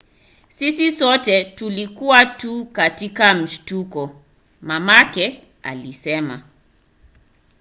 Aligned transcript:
"sisi 0.57 0.91
sote 0.91 1.43
tulikuwa 1.45 2.25
tu 2.25 2.65
katika 2.65 3.33
mshtuko, 3.33 4.21
mamake 4.61 5.41
alisema 5.63 6.41